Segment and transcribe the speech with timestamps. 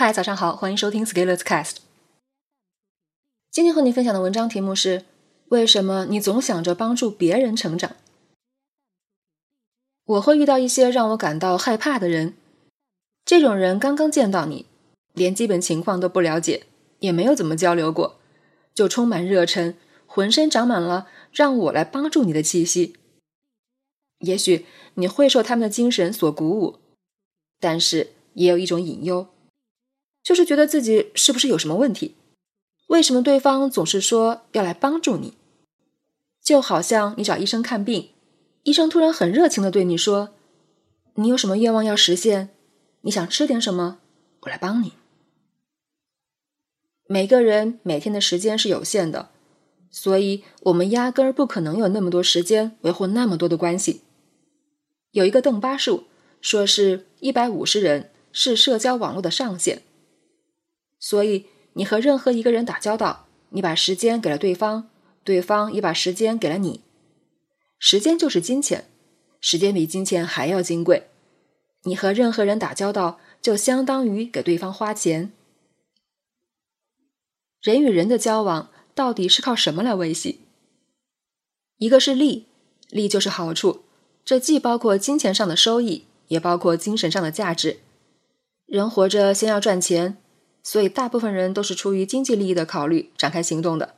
[0.00, 1.78] 嗨，早上好，欢迎收听 Scalers Cast。
[3.50, 5.04] 今天和你分享的文章题目是：
[5.48, 7.96] 为什么你总想着帮助别人成长？
[10.04, 12.34] 我会遇到一些让我感到害怕的人，
[13.24, 14.66] 这种人刚刚见到你，
[15.14, 16.66] 连基本情况都不了解，
[17.00, 18.20] 也没有怎么交流过，
[18.72, 19.74] 就充满热忱，
[20.06, 22.94] 浑身长满了让我来帮助你的气息。
[24.20, 26.78] 也许你会受他们的精神所鼓舞，
[27.58, 29.26] 但是也有一种隐忧。
[30.28, 32.14] 就是觉得自己是不是有什么问题？
[32.88, 35.32] 为什么对方总是说要来帮助你？
[36.44, 38.10] 就好像你找医生看病，
[38.64, 40.34] 医生突然很热情的对你说
[41.16, 42.50] ：“你有什么愿望要实现？
[43.00, 44.00] 你想吃点什么？
[44.40, 44.92] 我来帮你。”
[47.08, 49.30] 每个人每天的时间是有限的，
[49.90, 54.02] 所以我们压根儿不可能有那么多时间维护那么多的关系。
[55.12, 56.04] 有一个邓巴数，
[56.42, 59.84] 说是一百五十人是社交网络的上限。
[60.98, 64.88] 所以，你和任何一个人打交道，你把时间给了对方，
[65.24, 66.80] 对方也把时间给了你。
[67.78, 68.86] 时间就是金钱，
[69.40, 71.08] 时间比金钱还要金贵。
[71.84, 75.32] 你和任何人打交道，就相当于给对方花钱。
[77.60, 80.40] 人与人的交往到底是靠什么来维系？
[81.76, 82.46] 一个是利，
[82.90, 83.84] 利就是好处，
[84.24, 87.78] 这既包括金钱上的收益，也包括精神上的价值。
[88.66, 90.16] 人活着，先要赚钱。
[90.70, 93.94] 所以，大部分人都是出于经济利益的考虑展开行动的。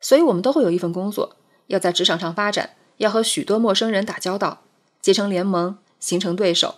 [0.00, 1.36] 所以我们都会有一份工作，
[1.68, 4.62] 要在职场上发展，要和许多陌生人打交道，
[5.00, 6.74] 结成联盟，形成对手。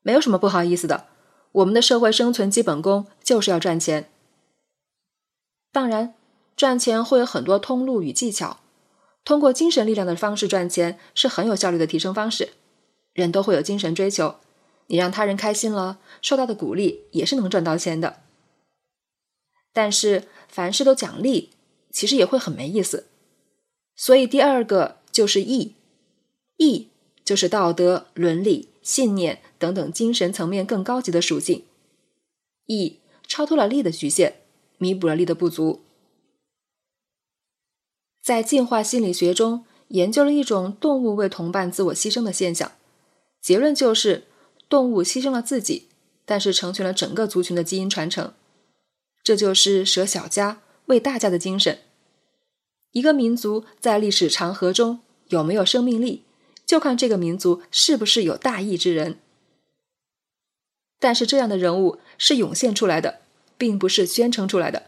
[0.00, 1.08] 没有什么不好意思的。
[1.52, 4.08] 我们的社会生存基本功就是要赚钱。
[5.70, 6.14] 当然，
[6.56, 8.60] 赚钱会有很多通路与技巧。
[9.26, 12.54] 通过精神力量的方式赚钱是很有效率的提升方式。
[13.12, 14.36] 人都会有精神追求。
[14.92, 18.20] 你让他人开心了，受到的鼓励也是能赚到钱的。
[19.72, 21.48] 但是凡事都奖励，
[21.90, 23.06] 其实也会很没意思。
[23.96, 25.72] 所以第二个就是义，
[26.58, 26.88] 义
[27.24, 31.64] 就是道德、伦理、信念等等精神层面更高级的属性。
[32.66, 34.40] 义超脱了利的局限，
[34.76, 35.80] 弥补了利的不足。
[38.22, 42.72] 在进化心理学中研究了一种动物为同伴自我牺牲的现象，
[43.40, 44.26] 结论就是。
[44.72, 45.88] 动物牺牲了自己，
[46.24, 48.32] 但是成全了整个族群的基因传承，
[49.22, 51.80] 这就是舍小家为大家的精神。
[52.92, 56.24] 一个民族在历史长河中有没有生命力，
[56.64, 59.18] 就看这个民族是不是有大义之人。
[60.98, 63.20] 但是这样的人物是涌现出来的，
[63.58, 64.84] 并不是宣称出来的。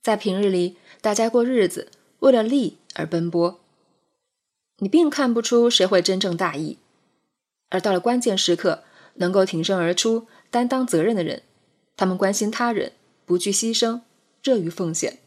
[0.00, 3.58] 在平日里，大家过日子，为了利而奔波，
[4.78, 6.78] 你并看不出谁会真正大义。
[7.70, 11.42] 而到了关键时刻，能够挺身而出、担当责任的人，
[11.96, 12.92] 他们关心他人，
[13.24, 14.02] 不惧牺牲，
[14.42, 15.18] 热于奉献。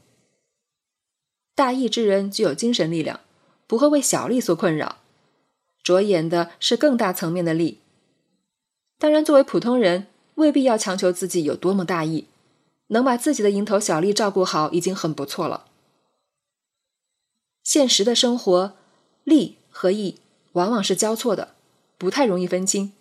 [1.55, 3.19] 大义之人具有精神力量，
[3.67, 4.97] 不会为小利所困扰，
[5.83, 7.79] 着眼的是更大层面的利。
[8.99, 12.27] 当然，作为普通人，未必要强求自己有多么大义，
[12.87, 15.67] 能把自己的蝇头小利照顾好，已经很不错了。
[17.63, 18.75] 现实的生活，
[19.23, 20.19] 利和义
[20.53, 21.55] 往往是交错的。
[21.97, 22.91] 不太容易分清，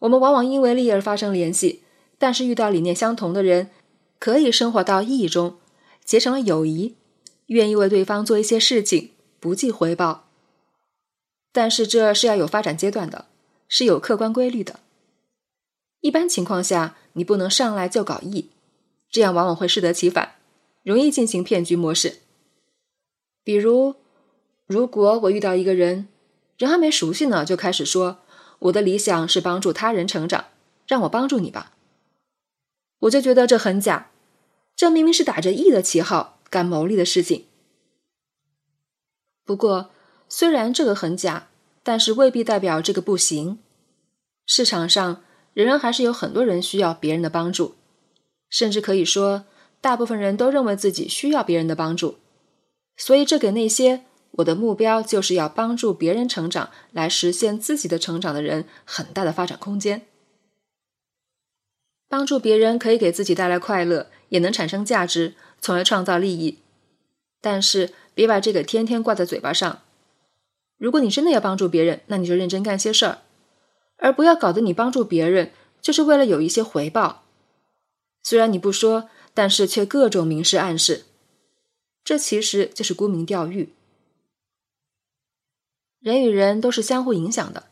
[0.00, 1.82] 我们往往因为利而发生联系，
[2.18, 3.70] 但是遇到理念相同的人，
[4.18, 5.58] 可以生活到义中，
[6.04, 6.96] 结成了友谊，
[7.46, 10.28] 愿意为对方做一些事情，不计回报。
[11.52, 13.26] 但是这是要有发展阶段的，
[13.68, 14.80] 是有客观规律的。
[16.00, 18.50] 一般情况下，你不能上来就搞义，
[19.10, 20.34] 这样往往会适得其反，
[20.82, 22.18] 容易进行骗局模式。
[23.44, 23.94] 比如，
[24.66, 26.08] 如果我遇到一个人。
[26.60, 28.18] 人还没熟悉呢，就开始说
[28.58, 30.48] 我的理想是帮助他人成长，
[30.86, 31.72] 让我帮助你吧。
[32.98, 34.10] 我就觉得这很假，
[34.76, 37.46] 这明明是打着义的旗号干牟利的事情。
[39.46, 39.88] 不过，
[40.28, 41.48] 虽然这个很假，
[41.82, 43.58] 但是未必代表这个不行。
[44.44, 47.76] 市场上仍然还是有很多人需要别人的帮助，
[48.50, 49.46] 甚至可以说，
[49.80, 52.18] 大部分人都认为自己需要别人的帮助，
[52.98, 54.04] 所以这给那些。
[54.32, 60.06] 我的目标就是要帮助别人成长，来实现自己的成长的人，很大的发展空间。
[62.08, 66.58] 帮助别人可以给自己带来快乐，也能产生价值，从而创造利益。
[67.40, 69.82] 但是别把这个天天挂在嘴巴上。
[70.76, 73.18] 如果你真的要帮助别人，那你就认真干些事儿，
[73.96, 77.24] 而不要搞得你帮助别人就是为了有一些回报。
[78.22, 81.04] 虽然你不说，但是却各种明示暗示，
[82.04, 83.74] 这其实就是沽名钓誉。
[86.00, 87.64] 人与人都是相互影响的。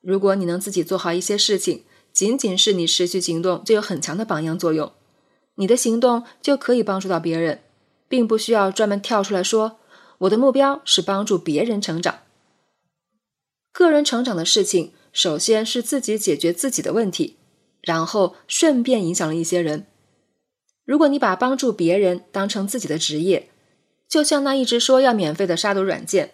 [0.00, 4.92] 如果你能自己做好一些事情，仅仅是你持续行动就有很强的榜样作用，
[5.54, 7.62] 你的行动就可以帮助到别人，
[8.08, 9.78] 并不需要专门跳出来说
[10.18, 12.20] 我的目标是帮助别人成长。
[13.72, 17.36] 个人成长的事情，首先是自己解决自己的问题，
[17.80, 19.86] 然后顺便影响了一些人。
[20.84, 23.48] 如果你把帮助别人当成自己的职业，
[24.08, 26.32] 就像那一直说要免费的杀毒软件，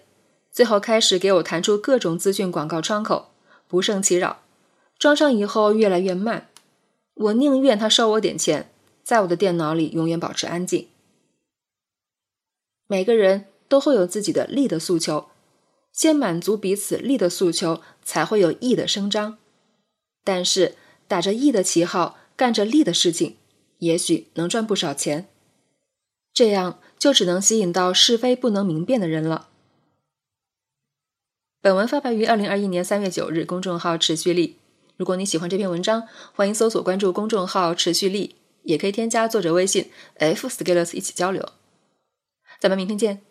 [0.57, 3.29] 最后开始给我弹出各种资讯广告窗口，
[3.69, 4.41] 不胜其扰。
[4.99, 6.49] 装上以后越来越慢，
[7.13, 8.71] 我宁愿他收我点钱，
[9.05, 10.89] 在我的电脑里永远保持安静。
[12.87, 15.27] 每个人都会有自己的利的诉求，
[15.93, 19.37] 先满足彼此利的诉求，才会有义的声张。
[20.25, 20.77] 但是
[21.07, 23.37] 打着义的旗号干着利的事情，
[23.81, 25.29] 也许能赚不少钱。
[26.33, 29.51] 这样就只能吸引到是非不能明辨的人了。
[31.67, 34.55] 本文发表于二零二一年三月九日，公众号持续力。
[34.97, 41.45] 如果你喜欢这篇文章，欢迎搜索关注公众号持续力，也可以添加作者微信 f scalers 一起交流。
[42.61, 43.26] 咱们明天见。